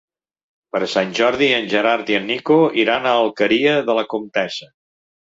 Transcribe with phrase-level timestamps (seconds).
[0.75, 4.71] Per Sant Jordi en Gerard i en Nico iran a l'Alqueria de la Comtessa.